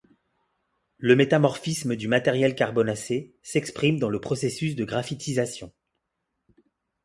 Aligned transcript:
Le 0.97 1.15
métamorphisme 1.15 1.95
du 1.95 2.07
matériel 2.07 2.55
carbonacé 2.55 3.35
s'exprime 3.43 3.99
dans 3.99 4.09
le 4.09 4.19
processus 4.19 4.75
de 4.75 4.83
graphitisation. 4.83 5.71